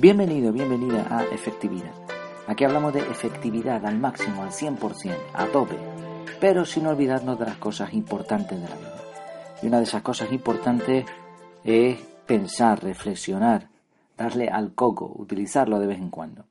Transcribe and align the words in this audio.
Bienvenido, 0.00 0.50
bienvenida 0.50 1.06
a 1.10 1.24
Efectividad. 1.24 1.92
Aquí 2.46 2.64
hablamos 2.64 2.94
de 2.94 3.00
efectividad 3.00 3.84
al 3.84 3.98
máximo, 3.98 4.42
al 4.42 4.48
100%, 4.48 5.14
a 5.34 5.44
tope, 5.48 5.76
pero 6.40 6.64
sin 6.64 6.86
olvidarnos 6.86 7.38
de 7.38 7.44
las 7.44 7.58
cosas 7.58 7.92
importantes 7.92 8.58
de 8.58 8.66
la 8.66 8.76
vida. 8.76 8.96
Y 9.62 9.66
una 9.66 9.76
de 9.76 9.82
esas 9.82 10.00
cosas 10.00 10.32
importantes 10.32 11.04
es 11.64 11.98
pensar, 12.24 12.82
reflexionar, 12.82 13.68
darle 14.16 14.48
al 14.48 14.74
coco, 14.74 15.12
utilizarlo 15.14 15.78
de 15.78 15.88
vez 15.88 15.98
en 15.98 16.08
cuando. 16.08 16.46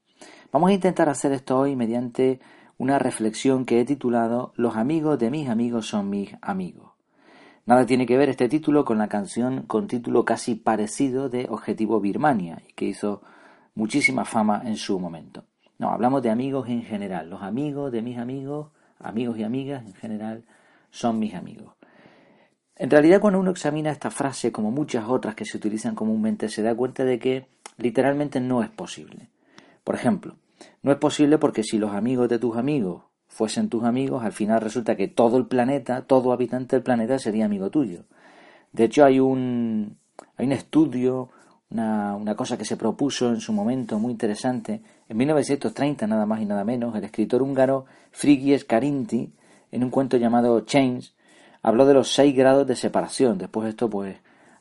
Vamos 0.51 0.69
a 0.69 0.73
intentar 0.73 1.09
hacer 1.09 1.31
esto 1.31 1.57
hoy 1.57 1.75
mediante 1.75 2.39
una 2.77 2.99
reflexión 2.99 3.65
que 3.65 3.79
he 3.79 3.85
titulado 3.85 4.53
Los 4.57 4.75
amigos 4.75 5.17
de 5.17 5.31
mis 5.31 5.49
amigos 5.49 5.87
son 5.87 6.11
mis 6.11 6.35
amigos. 6.43 6.91
Nada 7.65 7.87
tiene 7.87 8.05
que 8.05 8.17
ver 8.17 8.29
este 8.29 8.47
título 8.47 8.85
con 8.85 8.99
la 8.99 9.07
canción 9.07 9.63
con 9.63 9.87
título 9.87 10.23
casi 10.23 10.53
parecido 10.53 11.29
de 11.29 11.47
Objetivo 11.49 11.99
Birmania, 11.99 12.61
que 12.75 12.85
hizo 12.85 13.23
muchísima 13.75 14.25
fama 14.25 14.61
en 14.65 14.75
su 14.75 14.99
momento. 14.99 15.45
No, 15.77 15.91
hablamos 15.91 16.21
de 16.21 16.29
amigos 16.29 16.67
en 16.67 16.83
general. 16.83 17.29
Los 17.29 17.41
amigos 17.41 17.91
de 17.91 18.01
mis 18.01 18.17
amigos, 18.17 18.71
amigos 18.99 19.37
y 19.37 19.43
amigas 19.43 19.85
en 19.85 19.93
general, 19.93 20.43
son 20.91 21.19
mis 21.19 21.33
amigos. 21.33 21.73
En 22.75 22.89
realidad, 22.89 23.19
cuando 23.19 23.39
uno 23.39 23.51
examina 23.51 23.91
esta 23.91 24.09
frase, 24.09 24.51
como 24.51 24.71
muchas 24.71 25.05
otras 25.07 25.35
que 25.35 25.45
se 25.45 25.57
utilizan 25.57 25.95
comúnmente, 25.95 26.49
se 26.49 26.61
da 26.61 26.75
cuenta 26.75 27.03
de 27.03 27.19
que 27.19 27.47
literalmente 27.77 28.39
no 28.39 28.63
es 28.63 28.69
posible. 28.69 29.29
Por 29.83 29.95
ejemplo, 29.95 30.35
no 30.81 30.91
es 30.91 30.97
posible 30.97 31.37
porque 31.37 31.63
si 31.63 31.77
los 31.77 31.91
amigos 31.91 32.29
de 32.29 32.39
tus 32.39 32.57
amigos 32.57 33.03
fuesen 33.27 33.69
tus 33.69 33.83
amigos, 33.83 34.23
al 34.23 34.31
final 34.31 34.61
resulta 34.61 34.95
que 34.95 35.07
todo 35.07 35.37
el 35.37 35.45
planeta, 35.45 36.03
todo 36.03 36.31
habitante 36.31 36.75
del 36.75 36.83
planeta 36.83 37.19
sería 37.19 37.45
amigo 37.45 37.69
tuyo. 37.69 38.05
De 38.71 38.85
hecho, 38.85 39.05
hay 39.05 39.19
un, 39.19 39.97
hay 40.37 40.45
un 40.45 40.51
estudio 40.51 41.29
una, 41.71 42.35
cosa 42.35 42.57
que 42.57 42.65
se 42.65 42.77
propuso 42.77 43.29
en 43.29 43.41
su 43.41 43.53
momento 43.53 43.99
muy 43.99 44.11
interesante. 44.11 44.81
En 45.07 45.17
1930, 45.17 46.07
nada 46.07 46.25
más 46.25 46.41
y 46.41 46.45
nada 46.45 46.63
menos, 46.63 46.95
el 46.95 47.03
escritor 47.03 47.41
húngaro 47.41 47.85
Frigyes 48.11 48.65
Karinti, 48.65 49.31
en 49.71 49.83
un 49.83 49.89
cuento 49.89 50.17
llamado 50.17 50.61
Chains, 50.61 51.15
habló 51.61 51.85
de 51.85 51.93
los 51.93 52.11
seis 52.11 52.35
grados 52.35 52.65
de 52.65 52.75
separación. 52.75 53.37
Después 53.37 53.69
esto 53.69 53.89
pues 53.89 54.17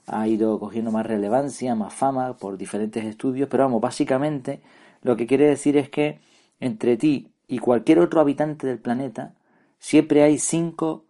ha 0.06 0.26
ido 0.28 0.58
cogiendo 0.58 0.90
más 0.90 1.06
relevancia, 1.06 1.74
más 1.74 1.94
fama 1.94 2.36
por 2.36 2.56
diferentes 2.58 3.04
estudios, 3.04 3.48
pero 3.48 3.64
vamos, 3.64 3.80
básicamente 3.80 4.60
lo 5.02 5.16
que 5.16 5.26
quiere 5.26 5.46
decir 5.46 5.76
es 5.76 5.88
que 5.88 6.20
entre 6.60 6.96
ti 6.96 7.30
y 7.46 7.58
cualquier 7.58 8.00
otro 8.00 8.20
habitante 8.20 8.66
del 8.66 8.78
planeta 8.78 9.34
siempre 9.78 10.22
hay 10.22 10.38
cinco 10.38 11.04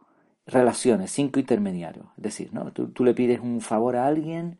relaciones, 0.46 1.10
cinco 1.10 1.40
intermediarios. 1.40 2.06
Es 2.16 2.22
decir, 2.22 2.50
¿no? 2.52 2.72
tú, 2.72 2.88
tú 2.88 3.04
le 3.04 3.14
pides 3.14 3.40
un 3.40 3.60
favor 3.60 3.96
a 3.96 4.06
alguien, 4.06 4.58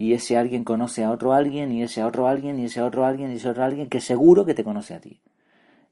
y 0.00 0.14
ese 0.14 0.38
alguien 0.38 0.64
conoce 0.64 1.04
a 1.04 1.10
otro 1.10 1.34
alguien 1.34 1.70
y 1.72 1.82
ese 1.82 2.02
otro 2.02 2.26
alguien 2.26 2.58
y 2.58 2.64
ese 2.64 2.80
otro 2.80 3.04
alguien 3.04 3.30
y 3.32 3.34
ese 3.34 3.50
otro 3.50 3.64
alguien 3.64 3.90
que 3.90 4.00
seguro 4.00 4.46
que 4.46 4.54
te 4.54 4.64
conoce 4.64 4.94
a 4.94 5.00
ti. 5.02 5.20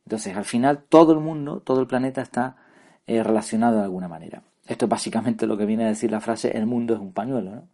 Entonces, 0.07 0.35
al 0.35 0.47
final, 0.47 0.83
todo 0.89 1.13
el 1.13 1.21
mundo, 1.21 1.61
todo 1.61 1.83
el 1.83 1.87
planeta 1.87 2.23
está 2.23 2.57
eh, 3.07 3.23
relacionado 3.23 3.77
de 3.77 3.83
alguna 3.83 4.09
manera. 4.09 4.45
Esto 4.67 4.87
es 4.87 4.89
básicamente 4.89 5.47
lo 5.47 5.59
que 5.59 5.67
viene 5.67 5.85
a 5.85 5.89
decir 5.89 6.11
la 6.11 6.21
frase 6.21 6.57
el 6.57 6.65
mundo 6.65 6.95
es 6.95 7.01
un 7.01 7.13
pañuelo, 7.13 7.51
¿no? 7.51 7.69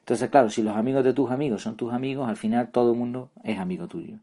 Entonces, 0.00 0.28
claro, 0.28 0.50
si 0.50 0.62
los 0.62 0.76
amigos 0.76 1.04
de 1.04 1.14
tus 1.14 1.30
amigos 1.30 1.62
son 1.62 1.76
tus 1.76 1.90
amigos, 1.90 2.28
al 2.28 2.36
final 2.36 2.68
todo 2.68 2.92
el 2.92 2.98
mundo 2.98 3.30
es 3.42 3.58
amigo 3.58 3.88
tuyo. 3.88 4.18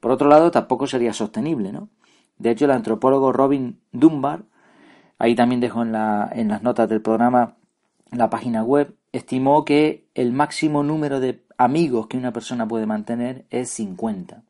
Por 0.00 0.10
otro 0.10 0.28
lado, 0.28 0.50
tampoco 0.50 0.86
sería 0.86 1.14
sostenible, 1.14 1.72
¿no? 1.72 1.88
De 2.36 2.50
hecho, 2.50 2.66
el 2.66 2.72
antropólogo 2.72 3.32
Robin 3.32 3.80
Dunbar, 3.90 4.42
ahí 5.18 5.34
también 5.34 5.62
dejo 5.62 5.80
en 5.80 5.92
las 5.92 6.62
notas 6.62 6.90
del 6.90 7.00
programa 7.00 7.56
la 8.10 8.28
página 8.28 8.62
web, 8.62 8.94
estimó 9.16 9.64
que 9.64 10.04
el 10.14 10.32
máximo 10.32 10.82
número 10.82 11.20
de 11.20 11.40
amigos 11.56 12.06
que 12.06 12.18
una 12.18 12.32
persona 12.32 12.68
puede 12.68 12.86
mantener 12.86 13.44
es 13.50 13.70
50. 13.70 14.42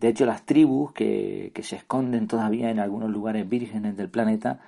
De 0.00 0.08
hecho, 0.08 0.26
las 0.26 0.44
tribus 0.44 0.92
que, 0.92 1.52
se 1.62 1.76
esconden 1.76 2.26
todavía 2.26 2.70
en 2.70 2.80
algunos 2.80 3.10
lugares 3.10 3.48
vírgenes 3.48 3.96
del 3.96 4.08
planeta 4.08 4.60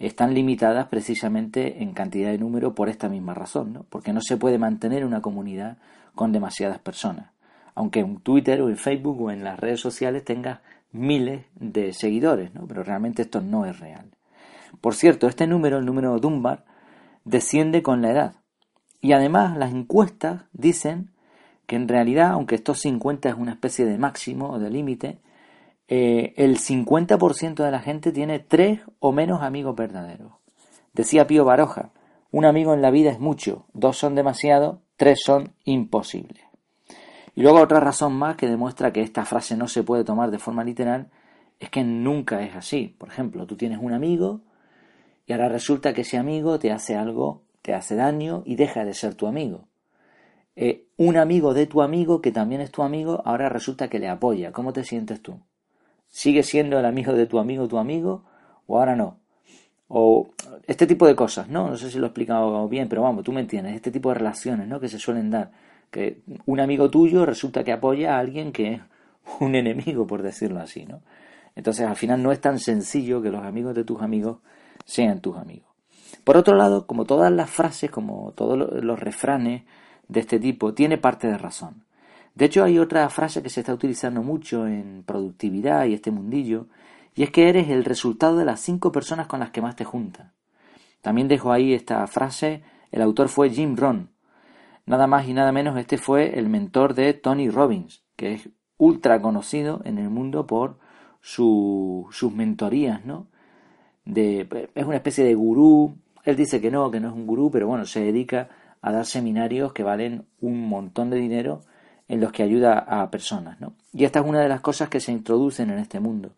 están 0.00 0.34
limitadas 0.34 0.88
precisamente 0.88 1.82
en 1.82 1.94
cantidad 1.94 2.30
de 2.30 2.38
número 2.38 2.74
por 2.74 2.88
esta 2.88 3.08
misma 3.08 3.32
razón, 3.32 3.72
¿no? 3.72 3.86
porque 3.88 4.12
no 4.12 4.20
se 4.20 4.36
puede 4.36 4.58
mantener 4.58 5.04
una 5.04 5.22
comunidad 5.22 5.78
con 6.16 6.32
demasiadas 6.32 6.80
personas. 6.80 7.30
Aunque 7.76 8.00
en 8.00 8.18
Twitter 8.18 8.60
o 8.60 8.68
en 8.68 8.76
Facebook 8.76 9.20
o 9.20 9.30
en 9.30 9.44
las 9.44 9.58
redes 9.58 9.80
sociales 9.80 10.24
tengas 10.24 10.60
miles 10.90 11.46
de 11.54 11.92
seguidores, 11.92 12.52
¿no? 12.54 12.66
pero 12.66 12.82
realmente 12.82 13.22
esto 13.22 13.40
no 13.40 13.66
es 13.66 13.78
real. 13.78 14.10
Por 14.80 14.94
cierto, 14.96 15.28
este 15.28 15.46
número, 15.46 15.78
el 15.78 15.86
número 15.86 16.18
Dunbar, 16.18 16.64
desciende 17.24 17.82
con 17.82 18.02
la 18.02 18.10
edad. 18.10 18.34
Y 19.04 19.12
además 19.12 19.54
las 19.58 19.70
encuestas 19.70 20.44
dicen 20.54 21.10
que 21.66 21.76
en 21.76 21.88
realidad, 21.88 22.30
aunque 22.30 22.54
estos 22.54 22.80
50 22.80 23.28
es 23.28 23.34
una 23.34 23.52
especie 23.52 23.84
de 23.84 23.98
máximo 23.98 24.48
o 24.48 24.58
de 24.58 24.70
límite, 24.70 25.18
eh, 25.88 26.32
el 26.38 26.56
50% 26.58 27.62
de 27.62 27.70
la 27.70 27.80
gente 27.80 28.12
tiene 28.12 28.38
tres 28.38 28.80
o 29.00 29.12
menos 29.12 29.42
amigos 29.42 29.76
verdaderos. 29.76 30.32
Decía 30.94 31.26
Pío 31.26 31.44
Baroja, 31.44 31.90
un 32.30 32.46
amigo 32.46 32.72
en 32.72 32.80
la 32.80 32.90
vida 32.90 33.10
es 33.10 33.20
mucho, 33.20 33.66
dos 33.74 33.98
son 33.98 34.14
demasiado, 34.14 34.80
tres 34.96 35.18
son 35.22 35.52
imposibles. 35.64 36.42
Y 37.34 37.42
luego 37.42 37.60
otra 37.60 37.80
razón 37.80 38.14
más 38.14 38.36
que 38.36 38.48
demuestra 38.48 38.90
que 38.90 39.02
esta 39.02 39.26
frase 39.26 39.54
no 39.54 39.68
se 39.68 39.82
puede 39.82 40.04
tomar 40.04 40.30
de 40.30 40.38
forma 40.38 40.64
literal 40.64 41.10
es 41.60 41.68
que 41.68 41.84
nunca 41.84 42.40
es 42.40 42.56
así. 42.56 42.96
Por 42.96 43.10
ejemplo, 43.10 43.46
tú 43.46 43.54
tienes 43.54 43.80
un 43.82 43.92
amigo 43.92 44.40
y 45.26 45.34
ahora 45.34 45.50
resulta 45.50 45.92
que 45.92 46.00
ese 46.00 46.16
amigo 46.16 46.58
te 46.58 46.72
hace 46.72 46.96
algo 46.96 47.43
te 47.64 47.72
hace 47.72 47.96
daño 47.96 48.42
y 48.44 48.56
deja 48.56 48.84
de 48.84 48.92
ser 48.92 49.14
tu 49.14 49.26
amigo. 49.26 49.68
Eh, 50.54 50.84
un 50.98 51.16
amigo 51.16 51.54
de 51.54 51.66
tu 51.66 51.80
amigo 51.80 52.20
que 52.20 52.30
también 52.30 52.60
es 52.60 52.70
tu 52.70 52.82
amigo, 52.82 53.22
ahora 53.24 53.48
resulta 53.48 53.88
que 53.88 53.98
le 53.98 54.06
apoya. 54.06 54.52
¿Cómo 54.52 54.74
te 54.74 54.84
sientes 54.84 55.22
tú? 55.22 55.40
¿Sigue 56.10 56.42
siendo 56.42 56.78
el 56.78 56.84
amigo 56.84 57.14
de 57.14 57.24
tu 57.24 57.38
amigo 57.38 57.66
tu 57.66 57.78
amigo 57.78 58.22
o 58.66 58.78
ahora 58.78 58.96
no? 58.96 59.16
O 59.88 60.28
este 60.66 60.86
tipo 60.86 61.06
de 61.06 61.16
cosas, 61.16 61.48
¿no? 61.48 61.70
No 61.70 61.76
sé 61.78 61.90
si 61.90 61.96
lo 61.96 62.04
he 62.04 62.08
explicado 62.08 62.68
bien, 62.68 62.86
pero 62.86 63.00
vamos, 63.00 63.24
tú 63.24 63.32
me 63.32 63.40
entiendes. 63.40 63.74
Este 63.74 63.90
tipo 63.90 64.10
de 64.10 64.16
relaciones, 64.16 64.68
¿no? 64.68 64.78
Que 64.78 64.90
se 64.90 64.98
suelen 64.98 65.30
dar. 65.30 65.50
Que 65.90 66.20
un 66.44 66.60
amigo 66.60 66.90
tuyo 66.90 67.24
resulta 67.24 67.64
que 67.64 67.72
apoya 67.72 68.16
a 68.16 68.18
alguien 68.18 68.52
que 68.52 68.74
es 68.74 68.80
un 69.40 69.54
enemigo, 69.54 70.06
por 70.06 70.20
decirlo 70.20 70.60
así, 70.60 70.84
¿no? 70.84 71.00
Entonces, 71.56 71.86
al 71.86 71.96
final 71.96 72.22
no 72.22 72.30
es 72.30 72.42
tan 72.42 72.58
sencillo 72.58 73.22
que 73.22 73.30
los 73.30 73.42
amigos 73.42 73.74
de 73.74 73.84
tus 73.84 74.02
amigos 74.02 74.40
sean 74.84 75.20
tus 75.22 75.38
amigos. 75.38 75.73
Por 76.24 76.36
otro 76.36 76.56
lado, 76.56 76.86
como 76.86 77.04
todas 77.04 77.30
las 77.30 77.50
frases, 77.50 77.90
como 77.90 78.32
todos 78.32 78.82
los 78.82 78.98
refranes 78.98 79.62
de 80.08 80.20
este 80.20 80.40
tipo, 80.40 80.72
tiene 80.74 80.98
parte 80.98 81.26
de 81.28 81.38
razón. 81.38 81.84
De 82.34 82.46
hecho, 82.46 82.64
hay 82.64 82.78
otra 82.78 83.08
frase 83.10 83.42
que 83.42 83.50
se 83.50 83.60
está 83.60 83.72
utilizando 83.72 84.22
mucho 84.22 84.66
en 84.66 85.04
productividad 85.06 85.84
y 85.84 85.94
este 85.94 86.10
mundillo, 86.10 86.66
y 87.14 87.22
es 87.22 87.30
que 87.30 87.48
eres 87.48 87.68
el 87.68 87.84
resultado 87.84 88.36
de 88.36 88.44
las 88.44 88.60
cinco 88.60 88.90
personas 88.90 89.26
con 89.28 89.38
las 89.40 89.50
que 89.50 89.62
más 89.62 89.76
te 89.76 89.84
juntas. 89.84 90.32
También 91.00 91.28
dejo 91.28 91.52
ahí 91.52 91.74
esta 91.74 92.04
frase, 92.06 92.62
el 92.90 93.02
autor 93.02 93.28
fue 93.28 93.50
Jim 93.50 93.76
Rohn. 93.76 94.08
Nada 94.86 95.06
más 95.06 95.28
y 95.28 95.32
nada 95.32 95.52
menos, 95.52 95.78
este 95.78 95.98
fue 95.98 96.38
el 96.38 96.48
mentor 96.48 96.94
de 96.94 97.12
Tony 97.14 97.50
Robbins, 97.50 98.02
que 98.16 98.34
es 98.34 98.48
ultra 98.78 99.20
conocido 99.20 99.80
en 99.84 99.98
el 99.98 100.10
mundo 100.10 100.46
por 100.46 100.78
sus 101.20 102.32
mentorías, 102.32 103.04
¿no? 103.04 103.28
Es 104.06 104.84
una 104.84 104.96
especie 104.96 105.24
de 105.24 105.34
gurú, 105.34 105.96
él 106.24 106.36
dice 106.36 106.60
que 106.60 106.70
no, 106.70 106.90
que 106.90 107.00
no 107.00 107.08
es 107.08 107.14
un 107.14 107.26
gurú, 107.26 107.50
pero 107.50 107.66
bueno, 107.66 107.84
se 107.84 108.00
dedica 108.00 108.48
a 108.80 108.92
dar 108.92 109.06
seminarios 109.06 109.72
que 109.72 109.82
valen 109.82 110.24
un 110.40 110.68
montón 110.68 111.10
de 111.10 111.16
dinero 111.16 111.60
en 112.08 112.20
los 112.20 112.32
que 112.32 112.42
ayuda 112.42 112.78
a 112.78 113.10
personas, 113.10 113.60
¿no? 113.60 113.74
Y 113.92 114.04
esta 114.04 114.20
es 114.20 114.26
una 114.26 114.40
de 114.40 114.48
las 114.48 114.60
cosas 114.60 114.88
que 114.88 115.00
se 115.00 115.12
introducen 115.12 115.70
en 115.70 115.78
este 115.78 116.00
mundo, 116.00 116.32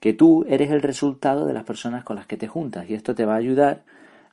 que 0.00 0.12
tú 0.12 0.44
eres 0.48 0.70
el 0.70 0.82
resultado 0.82 1.46
de 1.46 1.52
las 1.52 1.64
personas 1.64 2.04
con 2.04 2.16
las 2.16 2.26
que 2.26 2.36
te 2.36 2.48
juntas 2.48 2.88
y 2.88 2.94
esto 2.94 3.14
te 3.14 3.24
va 3.24 3.34
a 3.34 3.38
ayudar 3.38 3.82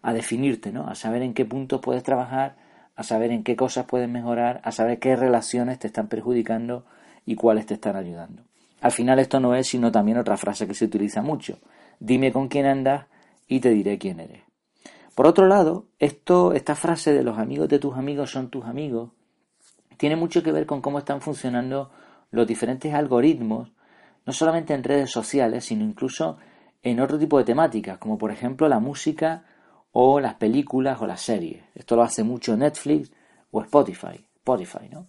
a 0.01 0.13
definirte, 0.13 0.71
¿no? 0.71 0.87
A 0.87 0.95
saber 0.95 1.21
en 1.21 1.33
qué 1.33 1.45
puntos 1.45 1.81
puedes 1.81 2.03
trabajar, 2.03 2.55
a 2.95 3.03
saber 3.03 3.31
en 3.31 3.43
qué 3.43 3.55
cosas 3.55 3.85
puedes 3.85 4.09
mejorar, 4.09 4.61
a 4.63 4.71
saber 4.71 4.99
qué 4.99 5.15
relaciones 5.15 5.79
te 5.79 5.87
están 5.87 6.07
perjudicando 6.07 6.85
y 7.25 7.35
cuáles 7.35 7.65
te 7.65 7.75
están 7.75 7.95
ayudando. 7.95 8.43
Al 8.81 8.91
final 8.91 9.19
esto 9.19 9.39
no 9.39 9.53
es 9.55 9.67
sino 9.67 9.91
también 9.91 10.17
otra 10.17 10.37
frase 10.37 10.67
que 10.67 10.73
se 10.73 10.85
utiliza 10.85 11.21
mucho. 11.21 11.59
Dime 11.99 12.31
con 12.31 12.47
quién 12.47 12.65
andas 12.65 13.05
y 13.47 13.59
te 13.59 13.69
diré 13.69 13.97
quién 13.97 14.19
eres. 14.19 14.48
Por 15.19 15.27
otro 15.27 15.47
lado, 15.47 15.87
esto, 15.99 16.53
esta 16.53 16.75
frase 16.75 17.11
de 17.11 17.23
los 17.23 17.37
amigos 17.37 17.67
de 17.67 17.77
tus 17.77 17.97
amigos 17.97 18.31
son 18.31 18.49
tus 18.49 18.63
amigos 18.63 19.09
tiene 19.97 20.15
mucho 20.15 20.41
que 20.41 20.53
ver 20.53 20.65
con 20.65 20.79
cómo 20.79 20.97
están 20.97 21.19
funcionando 21.19 21.91
los 22.31 22.47
diferentes 22.47 22.93
algoritmos, 22.93 23.73
no 24.25 24.31
solamente 24.31 24.73
en 24.73 24.81
redes 24.81 25.11
sociales, 25.11 25.65
sino 25.65 25.83
incluso 25.83 26.37
en 26.83 27.01
otro 27.01 27.19
tipo 27.19 27.37
de 27.37 27.43
temáticas, 27.43 27.97
como 27.97 28.17
por 28.17 28.31
ejemplo 28.31 28.69
la 28.69 28.79
música 28.79 29.43
o 29.91 30.21
las 30.21 30.35
películas 30.35 31.01
o 31.01 31.05
las 31.05 31.19
series. 31.19 31.63
Esto 31.75 31.97
lo 31.97 32.03
hace 32.03 32.23
mucho 32.23 32.55
Netflix 32.55 33.11
o 33.51 33.61
Spotify. 33.61 34.25
Spotify 34.37 34.87
¿no? 34.89 35.07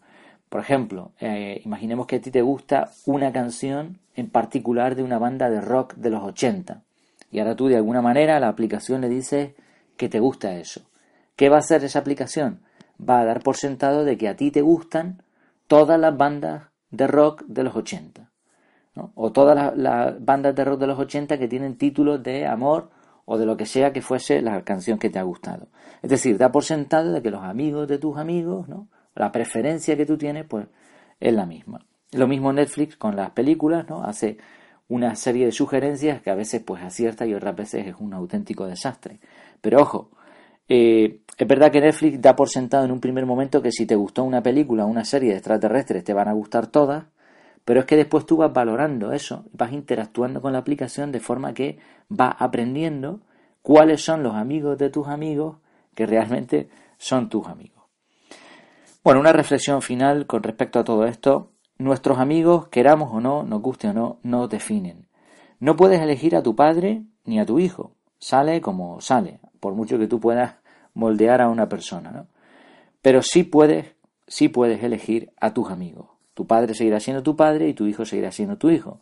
Por 0.48 0.60
ejemplo, 0.60 1.12
eh, 1.20 1.60
imaginemos 1.64 2.08
que 2.08 2.16
a 2.16 2.20
ti 2.20 2.32
te 2.32 2.42
gusta 2.42 2.90
una 3.06 3.30
canción 3.30 4.00
en 4.16 4.28
particular 4.28 4.96
de 4.96 5.04
una 5.04 5.20
banda 5.20 5.48
de 5.48 5.60
rock 5.60 5.94
de 5.94 6.10
los 6.10 6.24
80. 6.24 6.82
Y 7.30 7.38
ahora 7.38 7.54
tú 7.54 7.68
de 7.68 7.76
alguna 7.76 8.02
manera 8.02 8.40
la 8.40 8.48
aplicación 8.48 9.02
le 9.02 9.08
dices 9.08 9.52
que 10.00 10.08
te 10.08 10.18
gusta 10.18 10.56
eso. 10.56 10.80
¿Qué 11.36 11.50
va 11.50 11.56
a 11.56 11.58
hacer 11.58 11.84
esa 11.84 11.98
aplicación? 11.98 12.62
Va 12.98 13.20
a 13.20 13.24
dar 13.26 13.42
por 13.42 13.58
sentado 13.58 14.06
de 14.06 14.16
que 14.16 14.28
a 14.28 14.36
ti 14.36 14.50
te 14.50 14.62
gustan 14.62 15.22
todas 15.66 16.00
las 16.00 16.16
bandas 16.16 16.68
de 16.90 17.06
rock 17.06 17.44
de 17.46 17.64
los 17.64 17.76
80. 17.76 18.30
O 19.14 19.30
todas 19.30 19.76
las, 19.76 20.24
bandas 20.24 20.54
de 20.54 20.64
rock 20.64 20.80
de 20.80 20.86
los 20.86 20.98
80 20.98 21.38
que 21.38 21.48
tienen 21.48 21.76
títulos 21.76 22.22
de 22.22 22.46
amor 22.46 22.88
o 23.26 23.36
de 23.36 23.44
lo 23.44 23.58
que 23.58 23.66
sea 23.66 23.92
que 23.92 24.00
fuese 24.00 24.40
la 24.40 24.64
canción 24.64 24.98
que 24.98 25.10
te 25.10 25.18
ha 25.18 25.22
gustado. 25.22 25.68
Es 26.00 26.08
decir, 26.08 26.38
da 26.38 26.50
por 26.50 26.64
sentado 26.64 27.12
de 27.12 27.20
que 27.20 27.30
los 27.30 27.44
amigos 27.44 27.86
de 27.86 27.98
tus 27.98 28.16
amigos, 28.16 28.68
¿no? 28.68 28.88
la 29.14 29.30
preferencia 29.30 29.98
que 29.98 30.06
tú 30.06 30.16
tienes, 30.16 30.46
pues 30.46 30.66
es 31.20 31.34
la 31.34 31.44
misma. 31.44 31.84
Lo 32.12 32.26
mismo 32.26 32.54
Netflix 32.54 32.96
con 32.96 33.16
las 33.16 33.32
películas, 33.32 33.86
¿no? 33.86 34.02
Hace 34.02 34.38
una 34.90 35.14
serie 35.14 35.46
de 35.46 35.52
sugerencias 35.52 36.20
que 36.20 36.30
a 36.30 36.34
veces 36.34 36.62
pues 36.62 36.82
acierta 36.82 37.24
y 37.24 37.32
otras 37.32 37.56
veces 37.56 37.86
es 37.86 37.94
un 37.98 38.12
auténtico 38.12 38.66
desastre. 38.66 39.20
Pero 39.60 39.80
ojo, 39.80 40.10
eh, 40.68 41.20
es 41.38 41.48
verdad 41.48 41.72
que 41.72 41.80
Netflix 41.80 42.20
da 42.20 42.36
por 42.36 42.48
sentado 42.48 42.84
en 42.84 42.90
un 42.90 43.00
primer 43.00 43.24
momento 43.24 43.62
que 43.62 43.72
si 43.72 43.86
te 43.86 43.94
gustó 43.94 44.24
una 44.24 44.42
película 44.42 44.84
o 44.84 44.88
una 44.88 45.04
serie 45.04 45.30
de 45.30 45.36
extraterrestres 45.36 46.04
te 46.04 46.12
van 46.12 46.28
a 46.28 46.32
gustar 46.32 46.66
todas, 46.66 47.04
pero 47.64 47.80
es 47.80 47.86
que 47.86 47.96
después 47.96 48.26
tú 48.26 48.36
vas 48.36 48.52
valorando 48.52 49.12
eso, 49.12 49.44
vas 49.52 49.72
interactuando 49.72 50.42
con 50.42 50.52
la 50.52 50.58
aplicación 50.58 51.12
de 51.12 51.20
forma 51.20 51.54
que 51.54 51.78
vas 52.08 52.34
aprendiendo 52.38 53.20
cuáles 53.62 54.02
son 54.02 54.22
los 54.22 54.34
amigos 54.34 54.76
de 54.76 54.90
tus 54.90 55.06
amigos 55.06 55.56
que 55.94 56.04
realmente 56.04 56.68
son 56.98 57.28
tus 57.28 57.46
amigos. 57.46 57.84
Bueno, 59.04 59.20
una 59.20 59.32
reflexión 59.32 59.82
final 59.82 60.26
con 60.26 60.42
respecto 60.42 60.80
a 60.80 60.84
todo 60.84 61.06
esto. 61.06 61.49
Nuestros 61.80 62.18
amigos, 62.18 62.68
queramos 62.68 63.10
o 63.10 63.22
no, 63.22 63.42
nos 63.42 63.62
guste 63.62 63.88
o 63.88 63.94
no, 63.94 64.18
no 64.22 64.48
definen. 64.48 65.06
No 65.60 65.76
puedes 65.76 65.98
elegir 66.02 66.36
a 66.36 66.42
tu 66.42 66.54
padre 66.54 67.04
ni 67.24 67.40
a 67.40 67.46
tu 67.46 67.58
hijo. 67.58 67.92
Sale 68.18 68.60
como 68.60 69.00
sale, 69.00 69.40
por 69.60 69.72
mucho 69.72 69.98
que 69.98 70.06
tú 70.06 70.20
puedas 70.20 70.56
moldear 70.92 71.40
a 71.40 71.48
una 71.48 71.70
persona, 71.70 72.10
¿no? 72.10 72.26
Pero 73.00 73.22
sí 73.22 73.44
puedes, 73.44 73.94
sí 74.26 74.50
puedes 74.50 74.84
elegir 74.84 75.32
a 75.40 75.54
tus 75.54 75.70
amigos. 75.70 76.08
Tu 76.34 76.46
padre 76.46 76.74
seguirá 76.74 77.00
siendo 77.00 77.22
tu 77.22 77.34
padre 77.34 77.68
y 77.68 77.72
tu 77.72 77.86
hijo 77.86 78.04
seguirá 78.04 78.30
siendo 78.30 78.58
tu 78.58 78.68
hijo. 78.68 79.00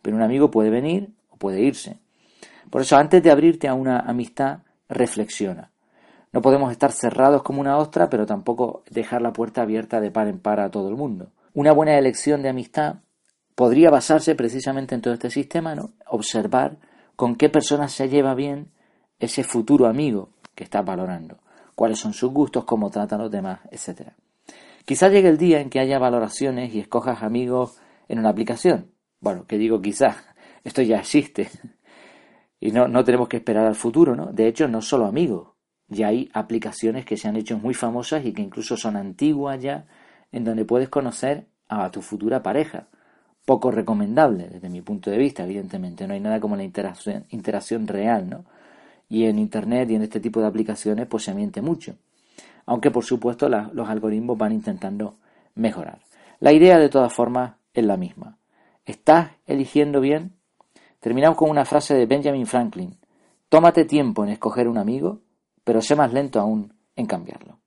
Pero 0.00 0.16
un 0.16 0.22
amigo 0.22 0.52
puede 0.52 0.70
venir 0.70 1.10
o 1.30 1.36
puede 1.36 1.62
irse. 1.62 1.98
Por 2.70 2.82
eso, 2.82 2.96
antes 2.96 3.24
de 3.24 3.32
abrirte 3.32 3.66
a 3.66 3.74
una 3.74 3.98
amistad, 3.98 4.60
reflexiona. 4.88 5.72
No 6.32 6.42
podemos 6.42 6.70
estar 6.70 6.92
cerrados 6.92 7.42
como 7.42 7.60
una 7.60 7.76
ostra, 7.76 8.08
pero 8.08 8.24
tampoco 8.24 8.84
dejar 8.88 9.20
la 9.20 9.32
puerta 9.32 9.62
abierta 9.62 10.00
de 10.00 10.12
par 10.12 10.28
en 10.28 10.38
par 10.38 10.60
a 10.60 10.70
todo 10.70 10.88
el 10.90 10.94
mundo. 10.94 11.32
Una 11.52 11.72
buena 11.72 11.98
elección 11.98 12.42
de 12.42 12.48
amistad 12.48 12.96
podría 13.54 13.90
basarse 13.90 14.34
precisamente 14.34 14.94
en 14.94 15.00
todo 15.00 15.14
este 15.14 15.30
sistema, 15.30 15.74
¿no? 15.74 15.92
Observar 16.06 16.78
con 17.16 17.34
qué 17.34 17.48
personas 17.48 17.92
se 17.92 18.08
lleva 18.08 18.34
bien 18.34 18.70
ese 19.18 19.42
futuro 19.44 19.86
amigo 19.86 20.30
que 20.54 20.64
estás 20.64 20.84
valorando, 20.84 21.38
cuáles 21.74 21.98
son 21.98 22.12
sus 22.12 22.32
gustos, 22.32 22.64
cómo 22.64 22.90
tratan 22.90 23.20
los 23.20 23.30
demás, 23.30 23.60
etc. 23.70 24.12
Quizás 24.84 25.12
llegue 25.12 25.28
el 25.28 25.38
día 25.38 25.60
en 25.60 25.70
que 25.70 25.80
haya 25.80 25.98
valoraciones 25.98 26.72
y 26.74 26.80
escojas 26.80 27.22
amigos 27.22 27.80
en 28.08 28.20
una 28.20 28.30
aplicación. 28.30 28.92
Bueno, 29.20 29.46
que 29.46 29.58
digo 29.58 29.82
quizás, 29.82 30.16
esto 30.64 30.82
ya 30.82 30.98
existe. 30.98 31.50
Y 32.60 32.72
no, 32.72 32.88
no 32.88 33.04
tenemos 33.04 33.28
que 33.28 33.38
esperar 33.38 33.66
al 33.66 33.74
futuro, 33.74 34.14
¿no? 34.14 34.26
De 34.32 34.46
hecho, 34.46 34.68
no 34.68 34.82
solo 34.82 35.06
amigos, 35.06 35.48
ya 35.88 36.08
hay 36.08 36.30
aplicaciones 36.32 37.04
que 37.04 37.16
se 37.16 37.26
han 37.26 37.36
hecho 37.36 37.58
muy 37.58 37.74
famosas 37.74 38.24
y 38.24 38.32
que 38.32 38.42
incluso 38.42 38.76
son 38.76 38.96
antiguas 38.96 39.60
ya, 39.60 39.86
en 40.32 40.44
donde 40.44 40.64
puedes 40.64 40.88
conocer 40.88 41.46
a 41.68 41.90
tu 41.90 42.02
futura 42.02 42.42
pareja. 42.42 42.88
Poco 43.44 43.70
recomendable 43.70 44.48
desde 44.48 44.68
mi 44.68 44.80
punto 44.80 45.10
de 45.10 45.18
vista, 45.18 45.44
evidentemente. 45.44 46.06
No 46.06 46.14
hay 46.14 46.20
nada 46.20 46.40
como 46.40 46.56
la 46.56 46.62
interacción, 46.62 47.86
real, 47.86 48.28
¿no? 48.28 48.44
Y 49.08 49.24
en 49.24 49.38
Internet 49.38 49.90
y 49.90 49.96
en 49.96 50.02
este 50.02 50.20
tipo 50.20 50.40
de 50.40 50.46
aplicaciones 50.46 51.06
pues 51.06 51.24
se 51.24 51.34
miente 51.34 51.62
mucho. 51.62 51.96
Aunque 52.66 52.90
por 52.90 53.04
supuesto 53.04 53.48
los 53.48 53.88
algoritmos 53.88 54.38
van 54.38 54.52
intentando 54.52 55.16
mejorar. 55.54 56.00
La 56.38 56.52
idea 56.52 56.78
de 56.78 56.88
todas 56.88 57.12
formas 57.12 57.54
es 57.74 57.84
la 57.84 57.96
misma. 57.96 58.38
¿Estás 58.84 59.30
eligiendo 59.46 60.00
bien? 60.00 60.32
Terminamos 61.00 61.36
con 61.36 61.50
una 61.50 61.64
frase 61.64 61.94
de 61.94 62.06
Benjamin 62.06 62.46
Franklin. 62.46 62.96
Tómate 63.48 63.84
tiempo 63.84 64.22
en 64.22 64.30
escoger 64.30 64.68
un 64.68 64.78
amigo 64.78 65.20
pero 65.70 65.82
sé 65.82 65.94
más 65.94 66.12
lento 66.12 66.40
aún 66.40 66.74
en 66.96 67.06
cambiarlo. 67.06 67.59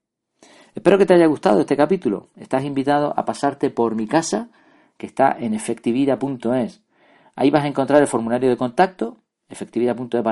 Espero 0.75 0.97
que 0.97 1.05
te 1.05 1.13
haya 1.13 1.27
gustado 1.27 1.61
este 1.61 1.77
capítulo. 1.77 2.29
Estás 2.35 2.63
invitado 2.63 3.13
a 3.15 3.25
pasarte 3.25 3.69
por 3.69 3.93
mi 3.95 4.07
casa, 4.07 4.49
que 4.97 5.05
está 5.05 5.35
en 5.39 5.53
efectividad.es. 5.53 6.81
Ahí 7.35 7.51
vas 7.51 7.63
a 7.63 7.67
encontrar 7.67 8.01
el 8.01 8.07
formulario 8.07 8.49
de 8.49 8.57
contacto, 8.57 9.17
efectividad.es. 9.49 10.23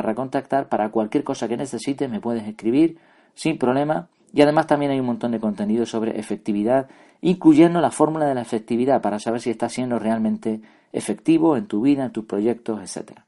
Para 0.67 0.89
cualquier 0.89 1.23
cosa 1.23 1.47
que 1.47 1.57
necesites 1.57 2.09
me 2.09 2.19
puedes 2.19 2.47
escribir 2.47 2.97
sin 3.35 3.59
problema. 3.59 4.09
Y 4.33 4.41
además 4.41 4.65
también 4.65 4.91
hay 4.91 4.99
un 4.99 5.05
montón 5.05 5.31
de 5.31 5.39
contenido 5.39 5.85
sobre 5.85 6.19
efectividad, 6.19 6.87
incluyendo 7.21 7.79
la 7.79 7.91
fórmula 7.91 8.25
de 8.25 8.33
la 8.33 8.41
efectividad 8.41 9.01
para 9.01 9.19
saber 9.19 9.41
si 9.41 9.51
estás 9.51 9.73
siendo 9.73 9.99
realmente 9.99 10.61
efectivo 10.91 11.55
en 11.55 11.67
tu 11.67 11.81
vida, 11.81 12.05
en 12.05 12.11
tus 12.11 12.25
proyectos, 12.25 12.81
etcétera. 12.81 13.25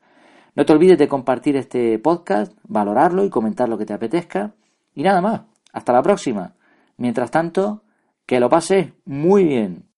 No 0.56 0.65
te 0.65 0.74
olvides 0.74 0.98
de 0.98 1.07
compartir 1.07 1.57
este 1.57 2.00
podcast, 2.00 2.54
valorarlo 2.68 3.24
y 3.24 3.30
comentar 3.30 3.69
lo 3.69 3.77
que 3.77 3.86
te 3.86 3.94
apetezca. 3.94 4.54
Y 4.95 5.04
nada 5.04 5.21
más, 5.21 5.42
hasta 5.74 5.94
la 5.94 6.01
próxima. 6.01 6.54
Mientras 6.98 7.31
tanto, 7.31 7.84
que 8.25 8.40
lo 8.40 8.50
pases 8.50 8.94
muy 9.06 9.44
bien. 9.44 9.90